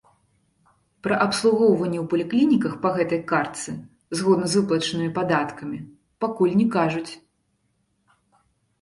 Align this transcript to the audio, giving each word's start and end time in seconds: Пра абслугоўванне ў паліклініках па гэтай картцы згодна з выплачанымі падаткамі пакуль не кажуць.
Пра 1.07 1.15
абслугоўванне 1.25 1.99
ў 2.01 2.05
паліклініках 2.13 2.73
па 2.87 2.93
гэтай 2.97 3.21
картцы 3.33 3.71
згодна 4.21 4.45
з 4.57 4.61
выплачанымі 4.61 5.13
падаткамі 5.21 5.77
пакуль 6.27 6.53
не 6.65 6.71
кажуць. 6.81 7.09